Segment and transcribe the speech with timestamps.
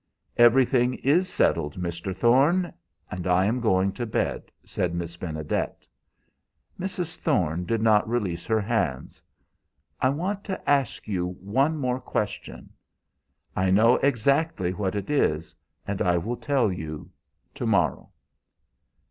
[0.35, 2.11] "Everything is settled, Mr.
[2.15, 2.73] Thorne,
[3.11, 5.85] and I am going to bed," said Miss Benedet.
[6.79, 7.17] Mrs.
[7.17, 9.21] Thorne did not release her hands.
[10.01, 12.71] "I want to ask you one more question."
[13.55, 17.11] "I know exactly what it is, and I will tell you
[17.53, 18.09] to morrow."